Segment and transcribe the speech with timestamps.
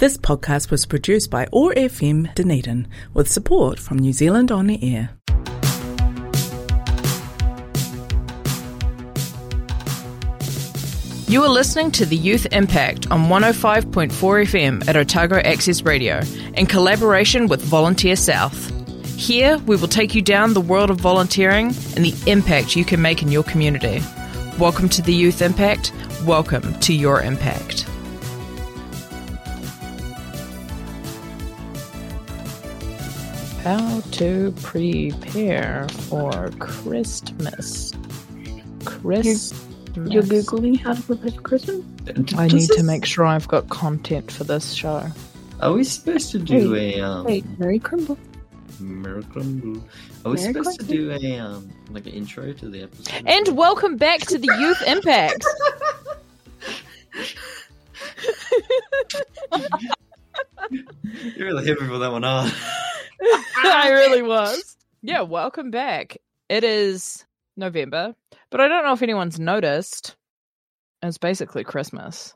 [0.00, 4.82] This podcast was produced by OAR FM Dunedin with support from New Zealand On the
[4.82, 5.10] Air.
[11.28, 16.22] You are listening to the Youth Impact on 105.4 FM at Otago Access Radio
[16.54, 18.72] in collaboration with Volunteer South.
[19.18, 23.02] Here, we will take you down the world of volunteering and the impact you can
[23.02, 24.02] make in your community.
[24.58, 25.92] Welcome to the Youth Impact.
[26.24, 27.89] Welcome to your impact.
[33.62, 37.92] How to prepare for Christmas.
[38.86, 39.52] Christmas.
[39.94, 41.84] You're googling how to prepare for Christmas.
[42.38, 45.06] I Does need to make sure I've got content for this show.
[45.60, 47.26] Are we supposed to do a um?
[47.26, 48.16] Wait, Merry Crumble.
[48.78, 49.42] Miracle?
[49.42, 53.24] Are we Merry supposed to do a um like an intro to the episode?
[53.26, 55.44] And welcome back to the Youth Impact.
[61.36, 62.48] You're really heavy for that one, huh?
[63.56, 64.76] I really was.
[65.02, 66.18] Yeah, welcome back.
[66.50, 67.24] It is
[67.56, 68.14] November,
[68.50, 70.14] but I don't know if anyone's noticed.
[71.02, 72.34] It's basically Christmas.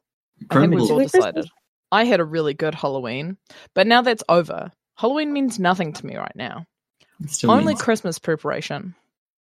[0.48, 1.46] I think we've all decided.
[1.92, 3.36] I had a really good Halloween,
[3.74, 4.72] but now that's over.
[4.96, 6.64] Halloween means nothing to me right now.
[7.26, 8.94] Still Only means- Christmas preparation.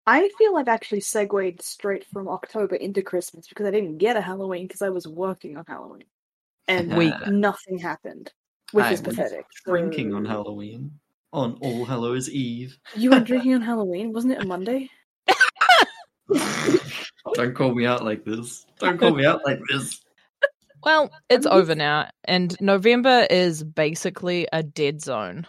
[0.04, 4.20] I feel I've actually segued straight from October into Christmas because I didn't get a
[4.20, 6.06] Halloween because I was working on Halloween,
[6.66, 8.32] and We- nothing happened,
[8.72, 9.46] which I is pathetic.
[9.64, 10.98] Drinking on Halloween.
[11.32, 12.76] On All Hallows Eve.
[12.94, 14.90] You were drinking on Halloween, wasn't it a Monday?
[17.34, 18.66] Don't call me out like this.
[18.78, 20.00] Don't call me out like this.
[20.84, 25.46] Well, it's over now, and November is basically a dead zone.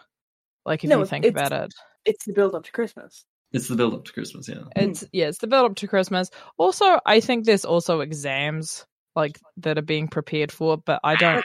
[0.65, 1.73] Like if No, you think about it.
[2.05, 3.25] It's the build up to Christmas.
[3.51, 4.63] It's the build up to Christmas, yeah.
[4.75, 6.29] It's yeah, it's the build up to Christmas.
[6.57, 11.43] Also, I think there's also exams like that are being prepared for, but I don't.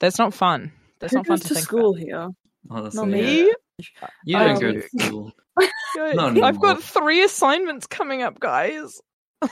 [0.00, 0.72] That's not fun.
[1.00, 2.16] That's Who not fun goes to, to think school here?
[2.16, 2.34] Oh,
[2.70, 3.52] Honestly, Not yeah.
[3.78, 3.86] Me.
[4.24, 5.32] You don't Um, go to school.
[5.96, 6.14] about.
[6.14, 9.00] Not I've got three assignments coming up, guys.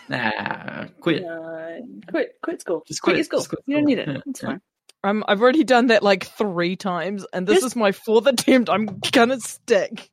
[0.08, 1.24] Nah, quit.
[1.24, 2.82] Uh, quit, quit school.
[2.86, 3.38] Just quit, quit, your school.
[3.40, 4.08] just quit You don't need it.
[4.26, 4.60] It's fine.
[5.04, 8.70] Um, I've already done that like three times, and this Just- is my fourth attempt.
[8.70, 10.08] I'm gonna stick.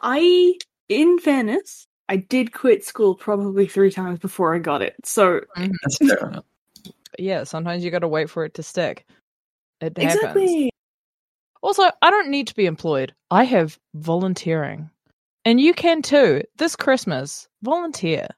[0.00, 0.54] I,
[0.88, 4.94] in fairness, I did quit school probably three times before I got it.
[5.04, 6.42] So That's fair
[7.18, 9.04] yeah, sometimes you got to wait for it to stick.
[9.80, 10.70] It happens.
[11.62, 11.84] Exactly.
[11.84, 13.14] Also, I don't need to be employed.
[13.30, 14.90] I have volunteering.
[15.44, 16.42] And you can too.
[16.56, 18.28] This Christmas, volunteer.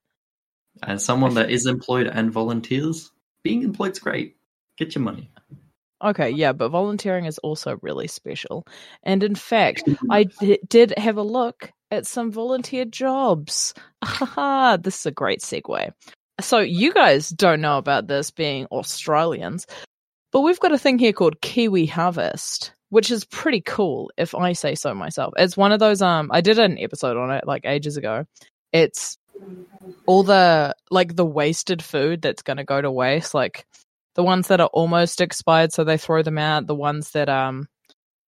[0.83, 3.11] As someone that is employed and volunteers,
[3.43, 4.37] being employed's great.
[4.79, 5.31] Get your money.
[6.03, 8.67] Okay, yeah, but volunteering is also really special.
[9.05, 13.75] And in fact, I d- did have a look at some volunteer jobs.
[14.03, 15.93] Ah, Haha, this is a great segue.
[16.41, 19.67] So, you guys don't know about this being Australians,
[20.33, 24.53] but we've got a thing here called Kiwi Harvest, which is pretty cool if I
[24.53, 25.33] say so myself.
[25.39, 28.27] It's one of those um I did an episode on it like ages ago.
[28.71, 29.17] It's
[30.05, 33.65] all the like the wasted food that's going to go to waste like
[34.15, 37.67] the ones that are almost expired so they throw them out the ones that um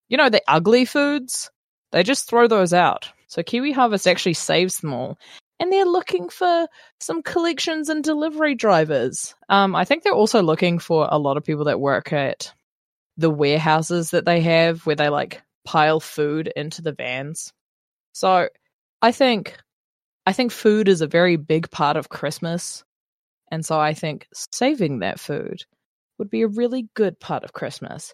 [0.09, 1.51] you know the ugly foods
[1.91, 5.15] they just throw those out so kiwi harvest actually saves them all
[5.59, 6.67] and they're looking for
[6.99, 11.43] some collections and delivery drivers um i think they're also looking for a lot of
[11.43, 12.51] people that work at
[13.17, 17.51] the warehouses that they have where they like pile food into the vans.
[18.13, 18.49] So
[19.01, 19.57] i think
[20.25, 22.83] i think food is a very big part of christmas.
[23.51, 25.63] And so I think saving that food
[26.17, 28.13] would be a really good part of Christmas.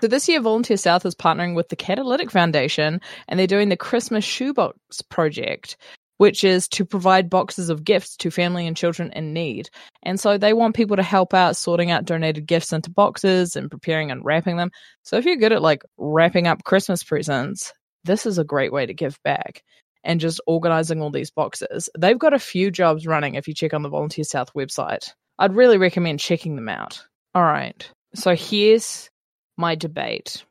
[0.00, 3.76] So this year, Volunteer South is partnering with the Catalytic Foundation and they're doing the
[3.76, 5.76] Christmas Shoebox Project,
[6.18, 9.70] which is to provide boxes of gifts to family and children in need.
[10.02, 13.70] And so they want people to help out sorting out donated gifts into boxes and
[13.70, 14.70] preparing and wrapping them.
[15.02, 17.72] So if you're good at like wrapping up Christmas presents,
[18.04, 19.62] this is a great way to give back
[20.04, 21.88] and just organizing all these boxes.
[21.98, 25.12] They've got a few jobs running if you check on the Volunteer South website.
[25.38, 27.04] I'd really recommend checking them out.
[27.34, 27.90] All right.
[28.14, 29.10] So here's
[29.56, 30.44] my debate.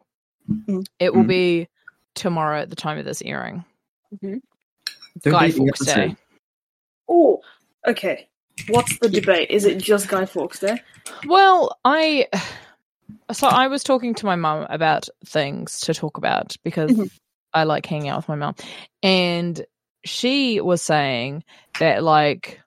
[0.49, 0.85] Mhm.
[0.99, 1.28] It will Mhm.
[1.28, 1.67] be
[2.13, 3.66] tomorrow at the time of this airing.
[4.13, 4.41] Mhm.
[5.23, 6.16] Don't Guy Fawkes Day.
[7.09, 7.41] Oh,
[7.87, 8.28] okay.
[8.69, 9.49] What's the debate?
[9.52, 10.81] Is it just Guy Fawkes Day?
[11.25, 12.28] Well, I
[13.31, 17.11] so I was talking to my mum about things to talk about because Mhm.
[17.53, 18.55] I like hanging out with my mum,
[19.03, 19.66] and
[20.05, 21.43] she was saying
[21.79, 22.59] that like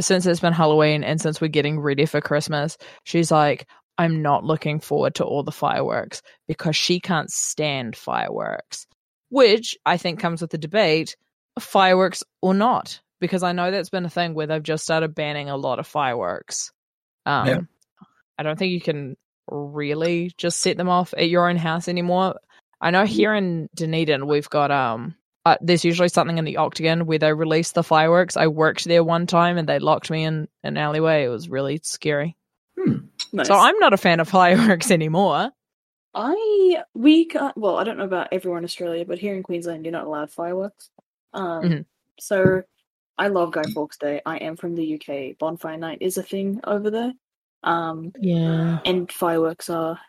[0.00, 3.66] since it's been Halloween and since we're getting ready for Christmas, she's like,
[3.98, 8.86] I'm not looking forward to all the fireworks because she can't stand fireworks,
[9.28, 11.16] which I think comes with the debate
[11.58, 15.48] fireworks or not, because I know that's been a thing where they've just started banning
[15.50, 16.72] a lot of fireworks.
[17.26, 17.60] Um, Yeah.
[18.38, 19.16] I don't think you can
[19.50, 22.36] really just set them off at your own house anymore.
[22.80, 25.14] I know here in Dunedin we've got um
[25.44, 28.36] uh, there's usually something in the octagon where they release the fireworks.
[28.36, 31.24] I worked there one time and they locked me in an alleyway.
[31.24, 32.36] It was really scary.
[33.32, 33.46] Nice.
[33.46, 35.50] So I'm not a fan of fireworks anymore.
[36.14, 37.56] I we can't.
[37.56, 40.30] Well, I don't know about everyone in Australia, but here in Queensland, you're not allowed
[40.30, 40.90] fireworks.
[41.32, 41.86] Um, Mhm.
[42.18, 42.62] so
[43.18, 44.20] I love Guy Fawkes Day.
[44.24, 45.34] I am from the UK.
[45.38, 47.12] Bonfire night is a thing over there.
[47.62, 48.80] Um, Yeah.
[48.84, 50.00] and fireworks are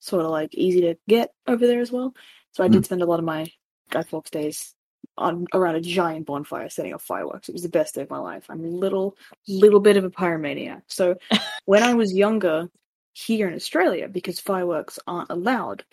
[0.00, 2.14] sort of like easy to get over there as well.
[2.52, 3.50] So I did spend a lot of my
[3.90, 4.74] Guy Fawkes days
[5.18, 7.48] on around a giant bonfire setting off fireworks.
[7.48, 8.46] It was the best day of my life.
[8.48, 9.16] I'm a little
[9.46, 10.82] little bit of a pyromaniac.
[10.88, 11.16] So
[11.66, 12.68] when I was younger
[13.12, 15.84] here in Australia, because fireworks aren't allowed,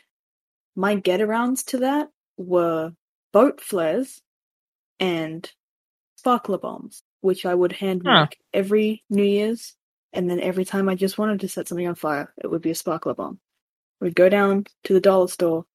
[0.76, 2.94] my get arounds to that were
[3.34, 4.22] boat flares
[5.00, 5.52] and
[6.18, 8.22] sparkler bombs, which I would hand Huh.
[8.22, 9.76] make every New Year's.
[10.12, 12.72] And then every time I just wanted to set something on fire, it would be
[12.72, 13.40] a sparkler bomb.
[14.02, 15.66] We'd go down to the dollar store.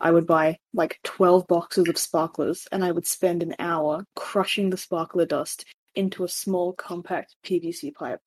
[0.00, 4.70] I would buy like 12 boxes of sparklers and I would spend an hour crushing
[4.70, 5.64] the sparkler dust
[5.94, 8.20] into a small compact PVC pipe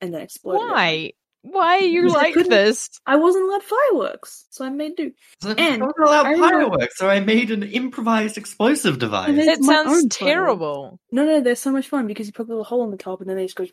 [0.00, 0.56] and then explode.
[0.70, 0.74] it.
[1.46, 1.52] Why?
[1.52, 2.90] Why are you Because I like couldn't- this?
[3.06, 5.12] I wasn't allowed fireworks, so I made do.
[5.42, 9.28] So And I wasn't allowed I remember- fireworks, so I made an improvised explosive device.
[9.28, 10.10] And then- It sounds own firework.
[10.10, 11.00] terrible.
[11.12, 13.20] No, no, they're so much fun because you put a little hole in the top
[13.20, 13.66] and then they just go,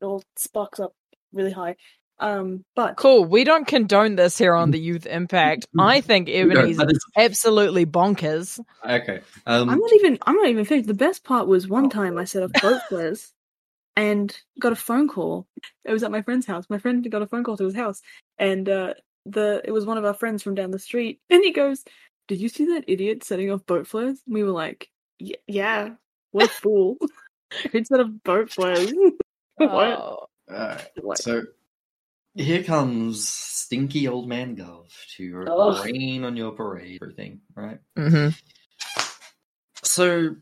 [0.00, 0.92] all sparks up
[1.32, 1.76] really high.
[2.20, 3.24] Um, but Cool.
[3.26, 5.66] We don't condone this here on the Youth Impact.
[5.78, 8.58] I think Ebony's that is- absolutely bonkers.
[8.84, 9.20] okay.
[9.46, 10.18] Um, I'm not even.
[10.26, 10.88] I'm not even finished.
[10.88, 13.32] The best part was one time I set off boat flares
[13.98, 15.46] and got a phone call.
[15.84, 16.66] It was at my friend's house.
[16.70, 18.00] My friend got a phone call to his house,
[18.38, 18.94] and uh,
[19.26, 21.20] the it was one of our friends from down the street.
[21.30, 21.84] And he goes,
[22.28, 24.88] "Did you see that idiot setting off boat flares?" And we were like,
[25.20, 25.94] "Y- "Yeah,
[26.30, 26.96] what a fool!
[27.72, 28.92] Who'd set off boat flares?"
[29.56, 29.70] what?
[29.70, 30.26] Oh.
[30.50, 31.18] Alright, What?
[31.18, 31.42] so
[32.34, 34.86] here comes stinky old man Gov
[35.16, 35.84] to Ugh.
[35.84, 37.80] rain on your parade, everything, right?
[37.98, 38.30] Mm-hmm.
[39.84, 40.36] So,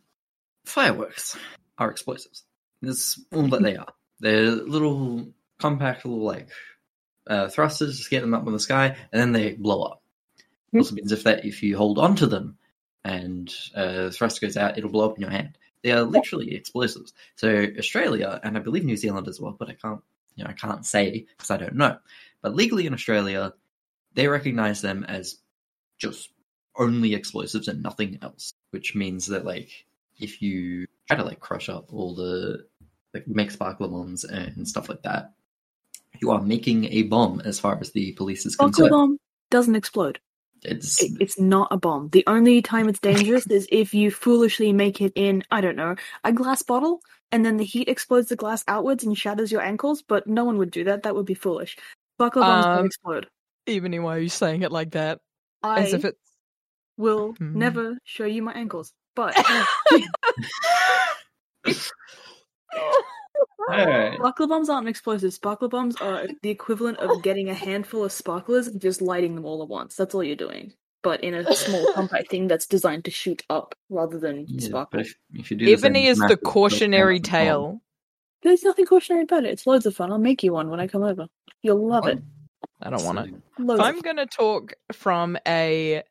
[0.65, 1.37] fireworks
[1.79, 2.46] are explosives.
[2.83, 3.93] That's all that they are.
[4.21, 5.29] They're little
[5.59, 6.49] compact, little like
[7.27, 10.03] uh, thrusters, just get them up in the sky, and then they blow up.
[10.73, 10.79] Hmm.
[10.79, 12.59] Also means if that if you hold on to them
[13.05, 15.59] and uh, the thruster goes out, it'll blow up in your hand.
[15.83, 17.13] They are literally explosives.
[17.37, 20.01] So Australia and I believe New Zealand as well, but I can't
[20.35, 21.99] you know I can't say because I don't know.
[22.43, 23.55] But legally in Australia,
[24.15, 25.39] they recognize them as
[25.99, 26.31] just
[26.77, 29.87] only explosives and nothing else, which means that like
[30.19, 32.67] if you try to like crush up all the
[33.15, 35.33] like make sparkler bombs and stuff like that,
[36.21, 38.91] you are making a bomb as far as the police is Sparkler concerned.
[38.91, 39.19] bomb
[39.51, 40.19] doesn't explode.
[40.63, 42.09] It's It, it's not a bomb.
[42.09, 45.95] The only time it's dangerous is if you foolishly make it in, I don't know,
[46.25, 50.03] a glass bottle, and then the heat explodes the glass outwards and shatters your ankles.
[50.03, 51.03] But no one would do that.
[51.03, 51.77] That would be foolish.
[52.17, 53.27] Sparkler bombs Um, don't explode.
[53.67, 55.21] Ebony, why are you saying it like that?
[55.63, 56.19] I As if it's.
[56.97, 57.59] will Hmm.
[57.59, 58.93] never show you my ankles.
[59.17, 59.35] But
[63.69, 64.15] Alright.
[64.15, 65.35] sparkler bombs aren't explosives.
[65.37, 69.45] Sparkler bombs are the equivalent of getting a handful of sparklers and just lighting them
[69.45, 69.97] all at once.
[69.97, 70.73] That's all you're doing.
[71.03, 75.01] But in a small compact thing that's designed to shoot up rather than Yeah, sparkle.
[75.01, 77.81] if, if you do the same Ebony is the cautionary bomb- tale.
[78.43, 79.51] There's nothing cautionary about it.
[79.51, 80.13] It's loads of fun.
[80.13, 81.27] I'll make you one when I come over.
[81.63, 82.23] You'll love it.
[82.81, 83.35] I don't want it.
[83.59, 86.03] Loads I'm going to talk from a,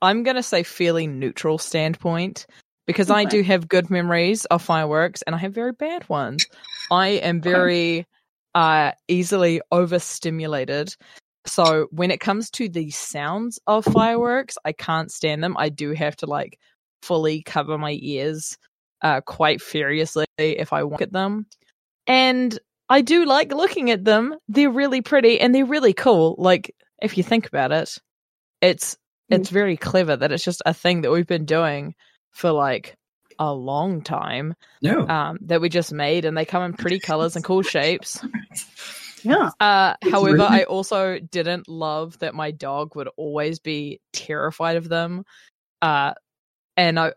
[0.00, 2.46] I'm going to say fairly neutral standpoint
[2.86, 6.46] because I do have good memories of fireworks and I have very bad ones.
[6.90, 8.06] I am very
[8.54, 10.94] uh, easily overstimulated.
[11.46, 15.56] So when it comes to the sounds of fireworks, I can't stand them.
[15.58, 16.58] I do have to like
[17.02, 18.56] fully cover my ears
[19.02, 21.46] uh, quite furiously if I look at them.
[22.06, 22.58] And
[22.88, 24.34] I do like looking at them.
[24.48, 26.36] They're really pretty and they're really cool.
[26.38, 27.98] Like if you think about it,
[28.60, 28.96] it's
[29.28, 31.94] it's very clever that it's just a thing that we've been doing
[32.32, 32.94] for like
[33.38, 34.54] a long time.
[34.82, 35.06] No.
[35.06, 38.24] Um, that we just made, and they come in pretty colors and cool shapes.
[39.24, 39.50] Yeah.
[39.58, 44.88] Uh, however, really- I also didn't love that my dog would always be terrified of
[44.88, 45.24] them.
[45.82, 46.14] Uh,
[46.76, 47.12] and I,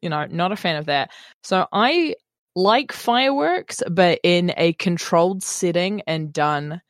[0.00, 1.10] you know, not a fan of that.
[1.44, 2.14] So I
[2.56, 6.80] like fireworks, but in a controlled setting and done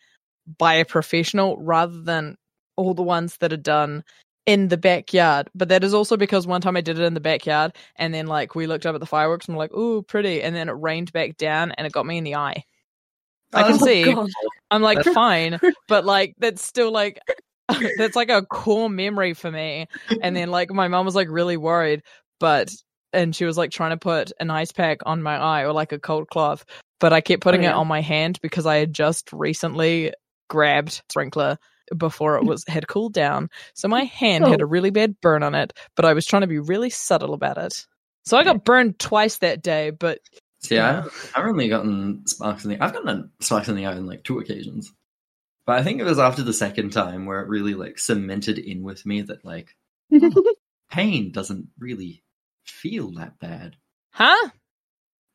[0.59, 2.37] by a professional rather than
[2.77, 4.05] all the ones that are done
[4.47, 5.49] in the backyard.
[5.55, 8.27] But that is also because one time I did it in the backyard and then
[8.27, 10.43] like we looked up at the fireworks and we're like, ooh, pretty.
[10.43, 12.65] And then it rained back down and it got me in the eye.
[13.53, 14.13] I can Oh, see.
[14.13, 14.31] God.
[14.71, 17.21] I'm like, fine, but like that's still like
[17.99, 19.87] that's like a core memory for me.
[20.23, 22.03] And then like my mom was like really worried,
[22.41, 22.73] but
[23.13, 25.93] and she was like trying to put an ice pack on my eye or like
[25.93, 26.65] a cold cloth,
[26.99, 30.15] but I kept oh, putting Oh, it on my hand because I had just recently
[30.49, 31.59] grabbed sprinkler
[31.97, 33.49] before it was had cooled down.
[33.75, 34.69] So my hand had a oh.
[34.69, 37.87] really bad burn on it, but I was trying to be really subtle about it.
[38.25, 40.19] So I got burned twice that day, but
[40.63, 42.81] See, I, I've only gotten sparks in the.
[42.81, 44.93] I've gotten sparks in the eye on like two occasions,
[45.67, 48.85] but I think it was after the second time where it really like cemented in
[48.85, 49.75] with me that like
[50.15, 50.55] oh,
[50.91, 52.23] pain doesn't really
[52.65, 53.77] feel that bad.
[54.11, 54.51] huh?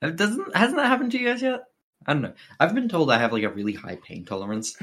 [0.02, 1.64] It doesn't hasn't that happened to you guys yet?
[2.06, 2.34] I don't know.
[2.58, 4.78] I've been told I have like a really high pain tolerance,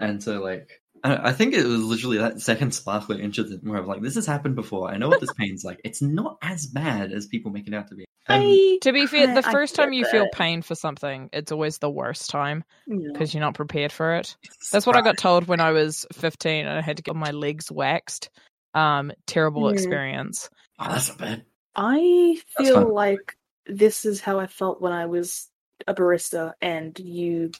[0.00, 3.86] and so like I, I think it was literally that second sparkler incident where I'm
[3.86, 4.90] like, this has happened before.
[4.90, 5.80] I know what this pain's like.
[5.84, 8.04] It's not as bad as people make it out to be.
[8.28, 11.30] And I- To be fair, the I first get time you feel pain for something,
[11.32, 13.08] it's always the worst time Yeah.
[13.12, 14.36] because you're not prepared for it.
[14.72, 17.30] That's what I got told when I was 15 and I had to get my
[17.30, 18.28] legs waxed.
[18.74, 19.72] Um, terrible Yeah.
[19.74, 20.50] experience.
[20.78, 21.44] Oh, that's not bad.
[21.74, 25.48] I feel like this is how I felt when I was
[25.88, 27.50] a barista and you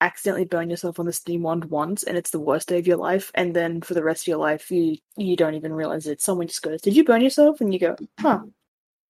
[0.00, 2.98] accidentally burn yourself on the steam wand once and it's the worst day of your
[2.98, 6.20] life and then for the rest of your life you you don't even realize it.
[6.20, 7.60] Someone just goes, Did you burn yourself?
[7.60, 8.40] And you go, Huh.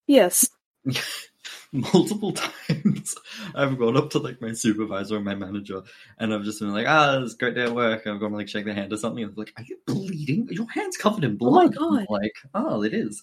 [0.06, 0.48] Yes.
[1.72, 3.14] multiple times
[3.54, 5.82] I've gone up to like my supervisor or my manager
[6.18, 8.06] and I've just been like, ah, it's a great day at work.
[8.06, 9.24] I'm going to like shake their hand or something.
[9.24, 10.48] And they're like, are you bleeding?
[10.50, 11.96] Your hand's covered in blood Oh my.
[11.98, 12.06] God.
[12.08, 13.22] I'm like, oh, it is.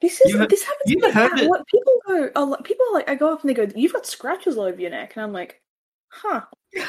[0.00, 1.50] This is have- this happens you to me have it-.
[1.66, 4.06] People go a lot people are like I go up and they go, You've got
[4.06, 5.60] scratches all over your neck and I'm like,
[6.10, 6.42] Huh.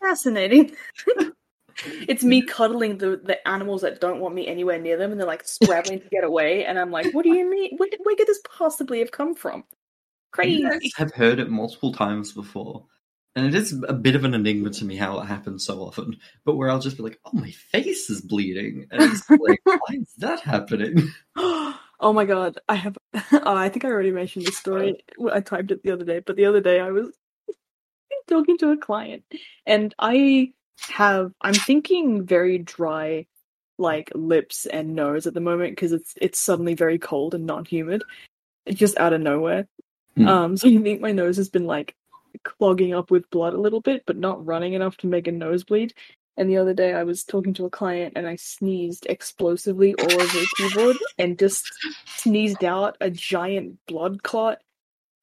[0.00, 0.74] Fascinating.
[2.08, 5.26] it's me cuddling the, the animals that don't want me anywhere near them and they're
[5.26, 7.76] like scrabbling to get away and I'm like, What do you mean?
[7.76, 9.64] Where, where could this possibly have come from?
[10.30, 10.62] Crazy.
[10.62, 12.86] Guys have heard it multiple times before.
[13.34, 16.16] And it is a bit of an enigma to me how it happens so often.
[16.44, 18.86] But where I'll just be like, oh, my face is bleeding.
[18.90, 21.08] And it's like, why is that happening?
[21.36, 22.98] oh my god, I have.
[23.14, 25.04] Oh, I think I already mentioned this story.
[25.32, 27.16] I typed it the other day, but the other day I was
[28.28, 29.24] talking to a client,
[29.66, 30.52] and I
[30.88, 31.32] have.
[31.40, 33.26] I'm thinking very dry,
[33.78, 37.68] like lips and nose at the moment because it's it's suddenly very cold and not
[37.68, 38.02] humid,
[38.66, 39.66] It's just out of nowhere.
[40.16, 40.28] Hmm.
[40.28, 41.94] Um, so I think my nose has been like
[42.44, 45.94] clogging up with blood a little bit, but not running enough to make a nosebleed.
[46.36, 50.12] And the other day, I was talking to a client and I sneezed explosively all
[50.12, 51.64] over the keyboard and just
[52.06, 54.58] sneezed out a giant blood clot.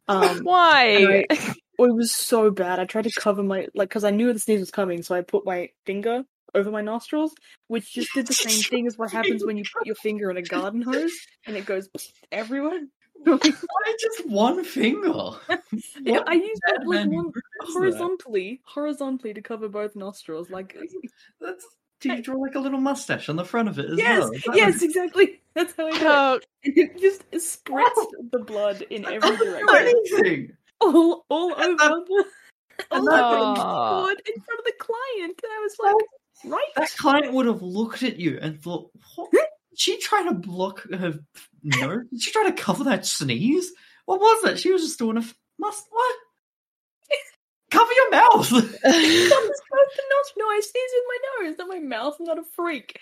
[0.10, 1.26] Um, Why?
[1.78, 2.80] and it was so bad.
[2.80, 5.22] I tried to cover my like because I knew the sneeze was coming, so I
[5.22, 7.36] put my finger over my nostrils,
[7.68, 10.38] which just did the same thing as what happens when you put your finger in
[10.38, 11.14] a garden hose
[11.46, 11.90] and it goes
[12.32, 12.82] everywhere.
[13.24, 15.32] Why just one finger?
[16.02, 17.42] yeah, I used bad it like one move that?
[17.74, 20.50] horizontally, horizontally to cover both nostrils.
[20.50, 20.78] Like
[21.42, 21.66] That's,
[22.02, 24.32] do you draw like a little mustache on the front of it as yes, well?
[24.32, 25.42] Is that yes, exactly.
[25.54, 26.08] That's how I did it.
[26.08, 30.58] Oh, it just spritzed the blood in every doesn't do direction, anything.
[30.82, 32.26] All all over the,
[32.92, 34.08] all that- over the Aw.
[34.08, 35.42] in front of the client.
[35.44, 36.70] And I was like, right?
[36.76, 39.30] That client would have looked at you and thought, what?
[39.72, 41.20] Did she trying to block her
[41.64, 42.06] nose?
[42.10, 43.72] Did she try to cover that sneeze?
[44.06, 44.60] What was it?
[44.60, 45.86] She was just doing a f- must.
[45.90, 46.16] What?
[47.72, 48.50] cover your mouth!
[48.50, 50.34] That was both the nose.
[50.38, 51.18] No, I sneezed with my
[51.50, 52.16] nose, not my mouth.
[52.20, 52.98] I'm not a freak.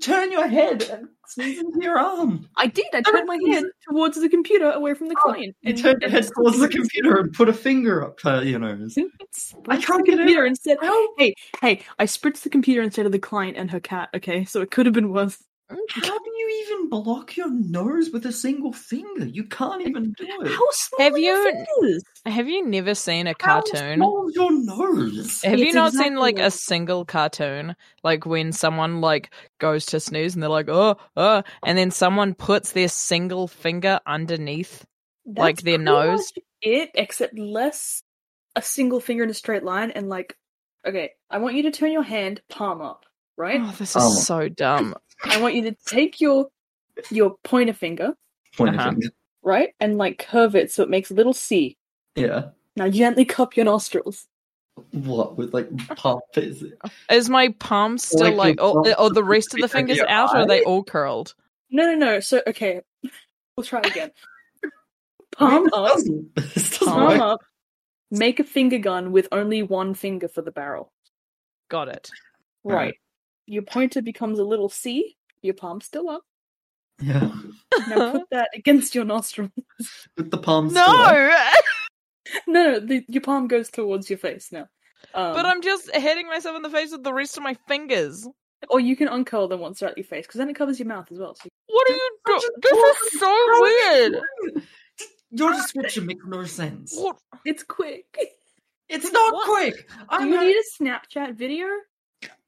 [0.00, 2.48] Turn your head and sneeze into your arm.
[2.56, 2.86] I did.
[2.92, 5.56] I turned my head towards the computer, away from the oh, client.
[5.62, 8.58] You turned your head towards the computer and put a finger up uh, to your
[8.58, 8.96] nose.
[8.98, 9.02] I
[9.68, 10.16] I can't the get it.
[10.18, 10.78] computer instead.
[10.80, 11.14] How?
[11.16, 11.82] Hey, hey!
[11.98, 14.08] I spritzed the computer instead of the client and her cat.
[14.14, 15.42] Okay, so it could have been worse.
[15.68, 19.26] How do you even block your nose with a single finger?
[19.26, 20.48] You can't even do it.
[20.48, 21.42] How small Have are you-
[21.80, 22.04] fingers?
[22.26, 23.96] have you never seen a How cartoon?
[23.98, 25.42] small is your nose?
[25.42, 30.00] Have you It's not seen like a single cartoon, like when someone like goes to
[30.00, 34.84] sneeze and they're like, oh, oh, and then someone puts their single finger underneath?
[35.24, 36.32] Like their nose?
[36.36, 38.02] much It, except less
[38.56, 40.36] a single finger in a straight line, and like,
[40.86, 43.04] okay, I want you to turn your hand palm up,
[43.36, 43.60] right?
[43.62, 44.10] Oh, this is Oh.
[44.10, 44.94] so dumb.
[45.24, 46.48] I want you to take your
[47.10, 48.14] your pointer finger,
[48.56, 48.90] Pointer Uh-huh.
[48.90, 49.08] finger.
[49.42, 51.76] right, and like curve it so it makes a little C.
[52.16, 52.50] Yeah.
[52.76, 54.26] Now gently cup your nostrils.
[54.92, 56.78] What with like pump is it?
[57.10, 59.96] Is my palm still Like like, your oh, palm or the rest of the fingers
[59.98, 61.34] your out, or are they all curled?
[61.70, 62.20] No, no, no.
[62.20, 62.80] So okay,
[63.56, 64.10] we'll try again.
[65.36, 67.20] Palm up, doesn't- this doesn't palm work.
[67.20, 67.40] up.
[68.10, 70.92] Make a finger gun with only one finger for the barrel.
[71.70, 72.10] Got it.
[72.64, 72.74] Right.
[72.74, 72.94] Right.
[73.46, 75.16] Your pointer becomes a little C.
[75.40, 76.22] Your palm's still up.
[77.02, 77.30] Yeah.
[77.88, 79.50] Now put that against your nostril.
[80.16, 80.72] With the palms.
[80.72, 81.32] No, No,
[82.46, 84.68] no, the, your palm goes towards your face now.
[85.14, 88.26] Um, but I'm just hitting myself in the face with the rest of my fingers.
[88.70, 90.86] Or you can uncurl them once they're at your face, because then it covers your
[90.86, 91.34] mouth as well.
[91.34, 92.40] So What are you doing?
[92.62, 94.22] This is so weird.
[95.32, 96.94] Your description makes no sense.
[96.96, 97.16] What?
[97.44, 98.04] it's quick.
[98.88, 99.48] It's not What?
[99.48, 99.88] quick.
[99.88, 101.66] Do I'm you not- need a Snapchat video?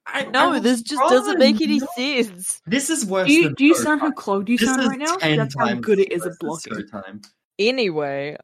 [0.07, 1.91] I, No, I this would just doesn't make any rather
[2.23, 2.61] sense.
[2.67, 4.15] This is worse Do you, than do you sound how Time.
[4.15, 5.17] close you This sound right now?
[5.17, 6.87] That's how good it is at worse than blocking.
[6.89, 7.21] Time.
[7.59, 8.37] Anyway,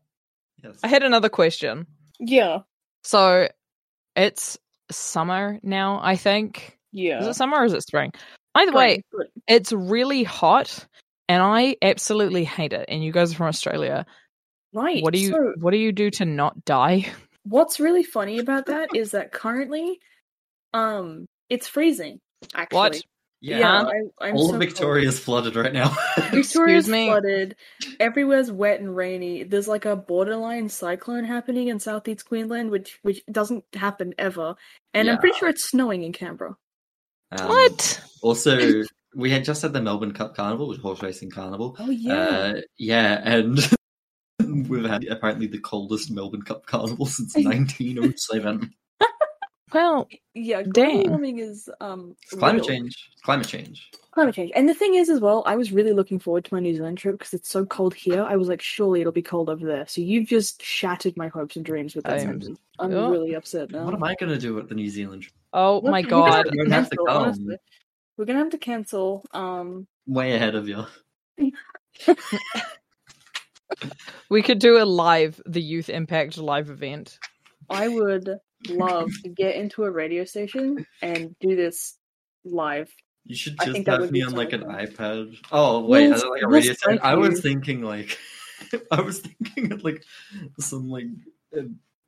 [0.63, 0.80] Yes.
[0.84, 1.88] I had another question.
[2.20, 2.60] Yeah,
[3.03, 3.48] So
[4.15, 4.58] it's
[4.91, 6.77] summer now, I think.
[6.91, 7.22] yeah.
[7.22, 8.12] Is it summer or is it spring?
[8.53, 10.86] Either way, Right, it's really hot
[11.30, 12.86] and I absolutely hate it.
[12.89, 14.06] And you guys are from Australia.
[14.74, 15.01] right.
[15.01, 17.08] What do you so what do you do to not die?
[17.44, 20.00] what's really funny about that is that currently,
[20.74, 22.20] um, it's freezing.
[22.55, 23.01] Actually, What?
[23.41, 23.60] Yeah.
[23.60, 25.89] Yeah, I, I'm All so of Victoria's flooded right now.
[26.15, 26.31] cold.
[26.31, 27.08] Victoria's me?
[27.08, 27.55] flooded.
[28.00, 29.43] Everywhere's wet and rainy.
[29.43, 34.55] There's like a borderline cyclone happening in southeast Queensland, which which doesn't happen ever.
[34.93, 36.55] And I'm pretty sure it's snowing in Canberra.
[37.31, 38.01] Um, what?
[38.22, 38.84] Also,
[39.15, 41.75] we had just had the Melbourne Cup Carnival, which horse racing carnival.
[41.79, 43.60] Oh Uh, yeah, and
[44.70, 48.72] we've had apparently the coldest Melbourne Cup Carnival since 1907.
[49.74, 50.63] Well, yeah.
[50.63, 51.10] Global Dang.
[51.10, 53.10] warming is um It's climate change.
[53.13, 53.90] It's climate change.
[54.12, 54.51] Climate change.
[54.56, 56.98] And the thing is, as well, I was really looking forward to my New Zealand
[56.98, 58.24] trip because it's so cold here.
[58.24, 59.88] I was like, surely it'll be cold over there.
[59.88, 62.60] So you've just shattered my hopes and dreams with that I'm- sentence.
[62.80, 63.10] I'm Yeah.
[63.10, 63.86] really upset now.
[63.86, 65.34] What am I going to do at the New Zealand trip?
[65.54, 66.46] oh Look, my we're gonna god.
[66.46, 67.58] have You don't have to cancel, come.
[68.18, 69.25] We're gonna have to cancel.
[69.34, 70.86] Um, Way ahead of you.
[74.30, 77.18] We could do a live the Youth Impact live event.
[77.70, 78.38] I would
[78.70, 81.98] love to get into a radio station and do this
[82.46, 82.89] live.
[83.25, 85.36] You should I just have me on like an iPad.
[85.51, 87.00] Oh wait, We'll- like a we'll radio station?
[87.03, 88.18] I was thinking like,
[88.91, 90.03] I was thinking of like
[90.60, 91.06] some like
[91.58, 91.63] uh,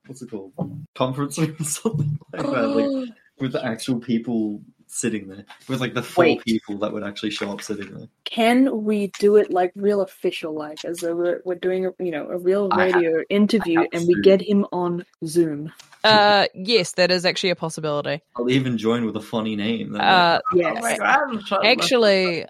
[0.07, 0.53] what's it called
[0.95, 4.61] conference or something like that, like with the actual people
[4.93, 6.43] sitting there, with like the four Wait.
[6.45, 8.07] people that would actually show up sitting there.
[8.25, 12.11] Can we do it like real official, like as though we're, we're doing a you
[12.11, 14.21] know a real I have- radio interview, have and we to.
[14.21, 15.71] get him on Zoom?
[16.03, 18.21] Uh yes, that is actually a possibility.
[18.35, 19.95] I'll even join with a funny name.
[19.99, 20.99] Uh Yes.
[21.01, 21.59] Oh.
[21.63, 22.45] Actually,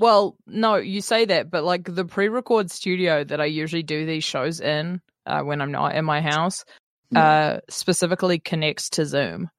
[0.00, 4.24] well, no, you say that, but like the pre-record studio that I usually do these
[4.24, 6.64] shows in, uh, when I'm not in my house,
[7.14, 9.50] uh, specifically connects to Zoom.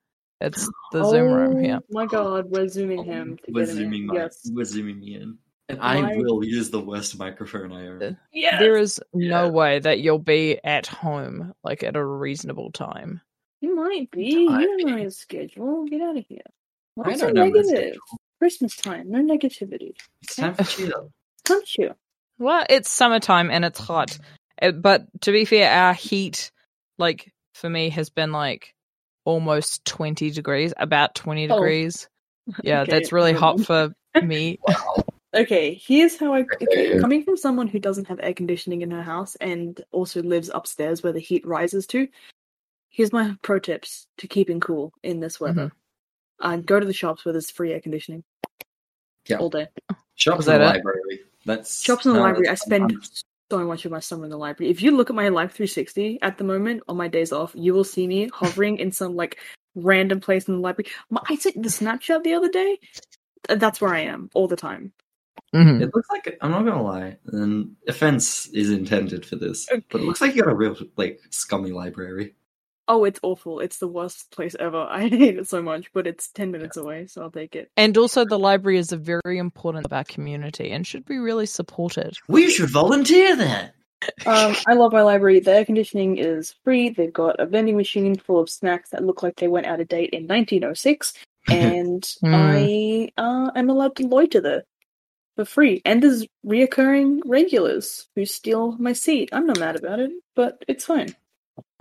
[0.42, 1.80] It's the Zoom room here.
[1.82, 3.38] Oh my god, we're zooming him.
[3.46, 4.08] To we're get him zooming, in.
[4.08, 4.50] my, Yes.
[4.54, 5.38] we're zooming me in,
[5.70, 8.18] and I My- will use the worst microphone I own.
[8.34, 8.60] Yes.
[8.60, 9.50] There is no Yeah.
[9.52, 13.22] way that you'll be at home like at a reasonable time.
[13.62, 14.26] You might be.
[14.26, 15.04] You Might don't know be.
[15.04, 15.86] his schedule.
[15.86, 16.42] Get out of here.
[16.46, 16.52] I
[16.96, 17.98] What's so don't know negative?
[18.40, 19.94] Christmas time, no negativity.
[20.22, 21.12] It's time for chill.
[21.46, 21.96] Don't you?
[22.38, 24.20] Well, it's summertime and it's hot,
[24.62, 26.52] Uh, but to be fair, our heat,
[26.98, 28.75] like for me, has been like
[29.26, 31.56] almost twenty degrees, about twenty Oh.
[31.56, 32.08] degrees.
[32.64, 34.60] Yeah, Okay, that's really hot for me.
[35.36, 36.46] Okay, here's how I.
[36.62, 40.52] Okay, coming from someone who doesn't have air conditioning in her house and also lives
[40.54, 42.08] upstairs where the heat rises to,
[42.90, 45.72] here's my pro tips to keeping cool in this weather.
[46.40, 48.24] Uh, go to the shops where there's free air conditioning
[49.28, 49.38] Yeah.
[49.38, 49.68] all day.
[50.14, 51.22] Shops in the library.
[51.48, 52.48] That's Shops in the no, library.
[52.50, 52.94] I spend
[53.50, 53.60] fun.
[53.62, 54.72] so much of my summer in the library.
[54.72, 57.74] If you look at my Life 360 at the moment on my days off, you
[57.74, 59.40] will see me hovering in some like
[59.76, 60.90] random place in the library.
[61.10, 62.80] My, I sent the Snapchat the other day.
[63.50, 64.92] That's where I am all the time.
[65.54, 65.82] Mhm.
[65.82, 69.84] It looks like I'm not gonna lie, and offense is intended for this, Okay.
[69.92, 72.36] but it looks like you got a real like scummy library.
[72.88, 73.60] Oh, it's awful.
[73.60, 74.78] It's the worst place ever.
[74.90, 77.72] I hate it so much, but it's 10 minutes away, so I'll take it.
[77.78, 81.46] And also, the library is a very important of our community and should be really
[81.46, 82.18] supported.
[82.28, 83.72] We should volunteer there.
[84.26, 85.40] Um, I love my library.
[85.40, 86.90] The air conditioning is free.
[86.90, 89.88] They've got a vending machine full of snacks that look like they went out of
[89.88, 91.14] date in 1906,
[91.50, 94.64] and I uh, am allowed to loiter there
[95.36, 95.82] for free.
[95.86, 99.30] And there's reoccurring regulars who steal my seat.
[99.32, 101.16] I'm not mad about it, but it's fine.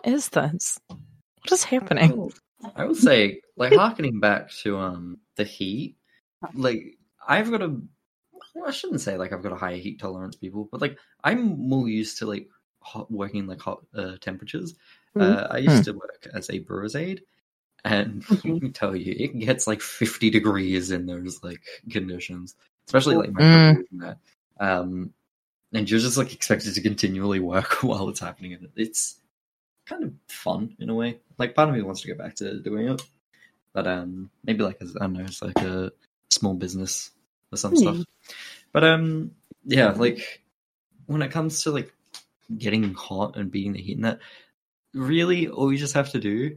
[0.05, 0.79] Is this?
[0.89, 2.31] What is happening?
[2.77, 5.97] I would say, like, harkening back to um the heat,
[6.55, 7.81] like I've got a.
[8.67, 11.89] I shouldn't say like I've got a higher heat tolerance, people, but like I'm more
[11.89, 12.49] used to like
[12.81, 14.75] hot working like hot uh, temperatures.
[15.19, 17.23] Uh, I used to work as a brewer's aide,
[17.85, 22.55] and let me tell you, it gets like 50 degrees in those like conditions,
[22.87, 23.85] especially like my Mm.
[23.93, 24.19] that.
[24.61, 25.13] Um,
[25.73, 29.21] and you're just like expected to continually work while it's happening, and it's
[29.87, 31.19] kind of fun in a way.
[31.39, 33.03] Like part of me wants to go back to doing it,
[33.73, 35.93] but um, maybe like as I don't know, it's like a
[36.31, 37.11] small business
[37.53, 37.99] or some stuff.
[38.73, 39.33] But um,
[39.65, 40.43] yeah, like
[41.07, 41.93] when it comes to like
[42.57, 44.21] getting hot and beating the heat and that,
[44.93, 46.57] really all you just have to do,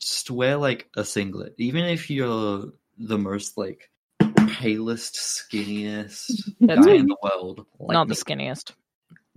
[0.00, 3.90] just wear like a singlet, even if you're the most like
[4.48, 6.30] palest, skinniest
[6.66, 7.66] guy in the world.
[7.78, 8.72] Like Not the skinniest.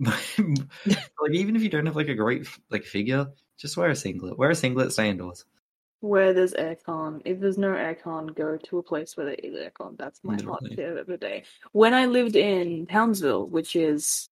[0.00, 4.38] like even if you don't have like a great like figure, just wear a singlet.
[4.38, 5.44] Wear a singlet, stay indoors.
[6.00, 7.20] where there's aircon.
[7.24, 9.98] If there's no aircon, go to a place where there is aircon.
[9.98, 10.76] That's my hot Literally.
[10.76, 11.44] tip of the day.
[11.72, 14.28] When I lived in Townsville, which is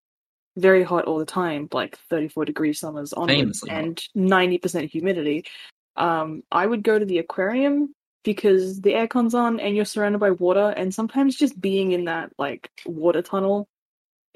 [0.57, 5.44] very hot all the time, like 34 degree summers onwards, Famously and 90% humidity,
[5.96, 10.31] um, I would go to the aquarium because the aircon's on and you're surrounded by
[10.33, 13.68] water, and sometimes just being in that like water tunnel,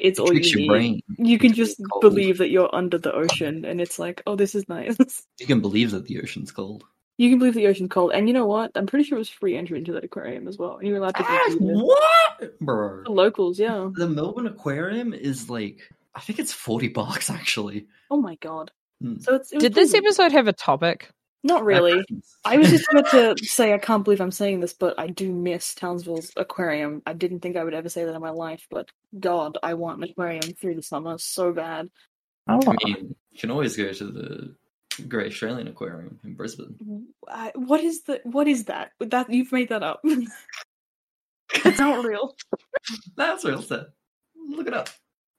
[0.02, 0.68] it's It all you your need.
[0.68, 1.02] brain.
[1.18, 2.02] You can just cold.
[2.02, 4.96] believe that you're under the ocean, and it's like, oh, this is nice.
[5.40, 6.84] You can believe that the ocean's cold.
[7.18, 8.72] You can believe the ocean's cold, and you know what?
[8.74, 10.78] I'm pretty sure it was free entry into that aquarium as well.
[10.82, 11.76] you were allowed to Ah, do it.
[11.84, 13.02] what, bro?
[13.04, 13.88] The locals, yeah.
[13.94, 15.80] The Melbourne Aquarium is like
[16.14, 17.86] I think it's forty bucks actually.
[18.10, 18.70] Oh my god.
[19.00, 19.18] Hmm.
[19.18, 21.10] So it's it Did this episode have a topic?
[21.44, 22.04] Not really.
[22.44, 25.32] I was just about to say I can't believe I'm saying this, but I do
[25.32, 27.02] miss Townsville's aquarium.
[27.04, 29.98] I didn't think I would ever say that in my life, but God, I want
[29.98, 31.90] an aquarium through the summer so bad.
[32.46, 34.54] I mean, you can always go to the
[35.08, 37.08] Great Australian Aquarium in Brisbane.
[37.28, 38.92] I, what is the what is that?
[39.00, 40.00] That you've made that up.
[41.54, 42.36] it's not real.
[43.16, 43.86] That's real set.
[44.36, 44.90] Look it up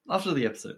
[0.10, 0.78] after the episode.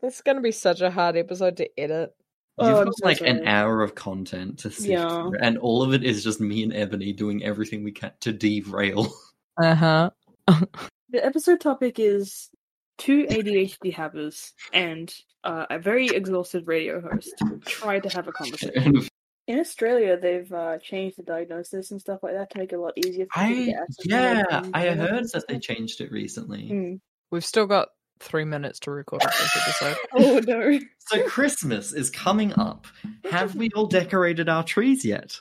[0.00, 2.14] This is going to be such a hard episode to edit.
[2.58, 5.22] Oh, You've I'm got so like an hour of content to sift Yeah.
[5.22, 8.32] through, and all of it is just me and Ebony doing everything we can to
[8.32, 9.12] derail.
[9.58, 10.10] Uh huh.
[11.10, 12.50] The episode topic is
[12.98, 15.14] two ADHD havers and
[15.44, 17.32] uh, a very exhausted radio host
[17.64, 19.08] try to have a conversation.
[19.46, 22.80] In Australia, they've uh, changed the diagnosis and stuff like that to make it a
[22.80, 26.68] lot easier for people to I get yeah, I heard that they changed it recently.
[26.68, 27.00] Mm.
[27.30, 27.88] We've still got
[28.20, 29.96] three minutes to record this episode.
[30.14, 30.78] Oh no!
[31.08, 32.86] So Christmas is coming up.
[33.30, 35.38] Have we all decorated our trees yet?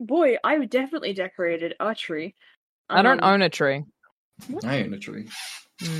[0.00, 2.34] Boy, I've definitely decorated a tree.
[2.90, 3.84] I don't Um, own a tree.
[4.64, 5.28] I own a tree.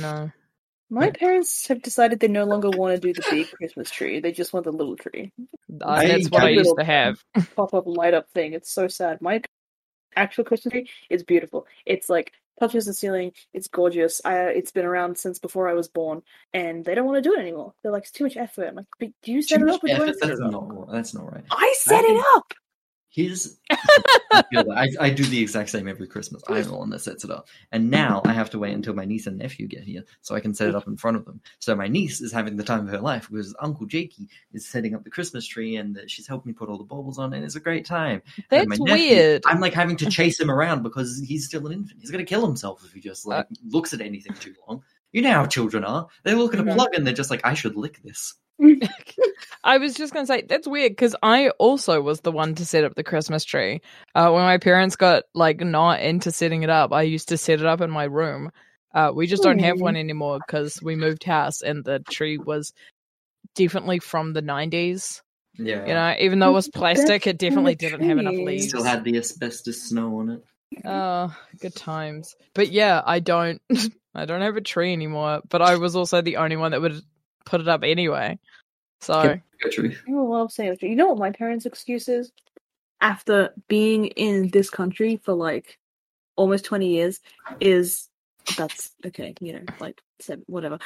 [0.01, 0.31] No.
[0.89, 4.19] My parents have decided they no longer want to do the big Christmas tree.
[4.19, 5.31] They just want the little tree.
[5.81, 7.23] Uh, that's what I used to have.
[7.55, 8.53] Pop up light up thing.
[8.53, 9.21] It's so sad.
[9.21, 9.41] My
[10.15, 11.65] actual Christmas tree is beautiful.
[11.85, 13.31] It's like touches the ceiling.
[13.53, 14.21] It's gorgeous.
[14.23, 16.21] I, uh, it's been around since before I was born,
[16.53, 17.73] and they don't want to do it anymore.
[17.81, 18.67] They're like, it's too much effort.
[18.69, 19.81] I'm like, "But do you set Too it up?
[19.87, 21.43] effort, That's not that's not right.
[21.51, 22.53] I set I it up.
[23.15, 26.43] Here's I, I do the exact same every Christmas.
[26.49, 27.47] I'm the one that sets it up.
[27.71, 30.41] And now I have to wait until my niece and nephew get here so I
[30.41, 31.39] can set it up in front of them.
[31.59, 34.93] So my niece is having the time of her life because Uncle Jakey is setting
[34.95, 37.55] up the Christmas tree and she's helping me put all the baubles on and it's
[37.55, 38.21] a great time.
[38.49, 39.43] That's nephew, weird.
[39.45, 42.01] I'm like having to chase him around because he's still an infant.
[42.01, 44.83] He's gonna kill himself if he just like looks at anything too long.
[45.13, 46.07] You know how children are.
[46.23, 46.75] They look at a Mhm.
[46.75, 48.33] plug and they're just like, I should lick this.
[49.63, 52.83] I was just gonna say that's weird because I also was the one to set
[52.83, 53.81] up the Christmas tree.
[54.13, 57.59] Uh, when my parents got like not into setting it up, I used to set
[57.59, 58.51] it up in my room.
[58.93, 59.83] Uh, we just don't have Hmm.
[59.83, 62.71] one anymore because we moved house and the tree was
[63.55, 65.21] definitely from the nineties.
[65.57, 65.85] Yeah.
[65.87, 68.69] You know, even though it was That's plastic, it definitely didn't have enough leaves.
[68.69, 70.43] Still had the asbestos snow on it.
[70.83, 72.35] Oh, good times.
[72.53, 73.61] But yeah, I don't
[74.15, 77.01] I don't have a tree anymore, but I was also the only one that would
[77.45, 78.39] put it up anyway.
[79.01, 79.41] So Yep.
[79.63, 79.97] Go tree.
[80.07, 80.83] I love saying it.
[80.83, 82.31] You know what my parents' excuse is?
[83.01, 85.77] After being in this country for like
[86.35, 87.19] almost 20 years,
[87.59, 88.09] is
[88.57, 90.79] that's okay, you know, like seven, whatever.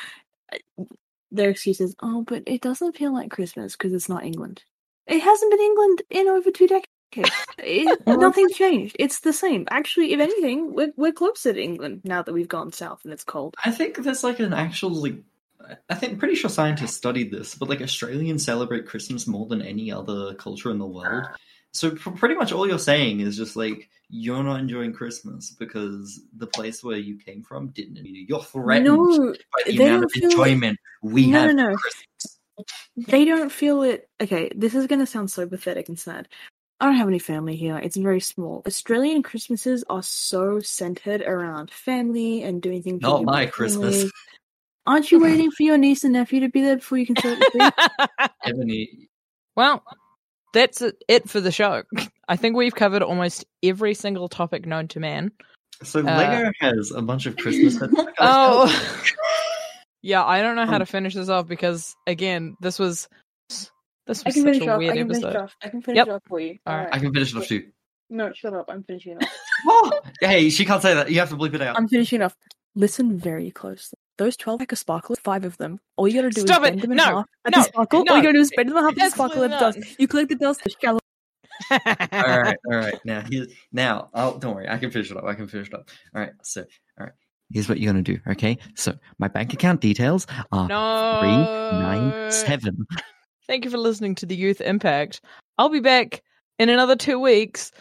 [1.31, 4.63] Their excuse is, oh, but it doesn't feel like Christmas because it's not England.
[5.07, 7.31] It hasn't been England in over two decades.
[7.59, 8.95] It, nothing's changed.
[8.99, 9.67] It's the same.
[9.69, 13.23] Actually, if anything, we're, we're closer to England now that we've gone south and it's
[13.23, 13.55] cold.
[13.63, 15.17] I think there's like an actual like
[15.89, 19.91] I think pretty sure scientists studied this, but like Australians celebrate Christmas more than any
[19.91, 21.25] other culture in the world.
[21.71, 26.21] So pr- pretty much all you're saying is just like you're not enjoying Christmas because
[26.35, 27.97] the place where you came from didn't.
[28.05, 31.55] You're threatened No, by the they amount of don't feel- enjoyment we No, have.
[31.55, 31.75] no, no.
[31.75, 32.39] Christmas.
[32.97, 34.09] they don't feel it.
[34.19, 36.27] Okay, this is going to sound so pathetic and sad.
[36.81, 37.77] I don't have any family here.
[37.77, 38.63] It's very small.
[38.65, 43.01] Australian Christmases are so centered around family and doing things.
[43.01, 44.09] Not my Christmas.
[44.89, 44.95] Family.
[44.97, 47.39] Aren't you waiting for your niece and nephew to be there before you can set
[47.39, 48.29] the?
[48.43, 49.09] Ebony,
[49.55, 49.83] Well,
[50.53, 51.83] that's it- it for the show.
[52.27, 55.31] I think we've covered almost every single topic known to man.
[55.83, 57.77] so Uh, Lego has a bunch of Christmas.
[57.77, 57.93] sets.
[58.19, 58.67] Oh,
[60.01, 60.23] yeah.
[60.25, 63.07] I don't know how Um, to finish this off because again, this was
[63.49, 64.75] this I was can such finish a off.
[64.75, 65.29] I weird can finish episode.
[65.39, 65.55] it off.
[65.63, 66.07] I can finish Yep.
[66.07, 66.57] it off for you.
[66.67, 66.85] Alright.
[66.87, 66.95] Alright.
[66.95, 67.67] I can finish it off too.
[68.09, 68.65] No, shut up.
[68.69, 69.29] I'm finishing it off.
[69.67, 71.11] Oh, hey, she can't say that.
[71.11, 71.77] You have to bleep it out.
[71.77, 72.35] I'm finishing it off.
[72.75, 73.98] Listen very closely.
[74.19, 75.79] Those 12 pack of sparklers, five of them.
[75.95, 76.71] All you gotta do Stop is it.
[76.71, 77.03] bend them in No.
[77.05, 77.59] half at No.
[77.59, 78.03] the sparkle.
[78.03, 78.11] No.
[78.11, 79.59] All you gotta do is bend them in half at the That's sparkle at the
[79.59, 79.99] not- dust.
[79.99, 80.99] You collect the dust, shallow.
[81.71, 82.99] all right, all right.
[83.05, 84.67] Now, here's, now, oh, don't worry.
[84.69, 85.23] I can finish it up.
[85.23, 85.89] I can finish it up.
[86.13, 86.31] All right.
[86.43, 86.61] So,
[86.99, 87.13] all right.
[87.51, 88.19] Here's what you're gonna do.
[88.27, 88.57] Okay.
[88.75, 91.19] So, my bank account details are no.
[91.21, 92.85] three nine seven.
[93.47, 95.21] Thank you for listening to the Youth Impact.
[95.57, 96.21] I'll be back
[96.59, 97.71] in another two weeks,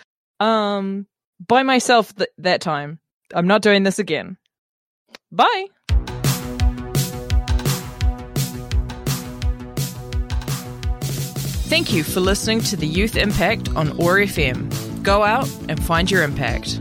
[0.41, 1.07] um,
[1.47, 3.01] by myself th- that time.
[3.35, 4.39] I'm not doing this again.
[5.33, 5.67] Bye.
[11.69, 15.03] Thank you for listening to the Youth Impact on OAR FM.
[15.03, 16.81] Go out and find your impact.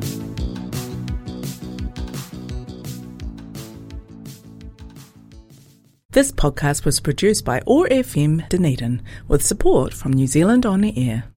[6.12, 10.98] This podcast was produced by OAR FM Dunedin with support from New Zealand On the
[10.98, 11.34] Air.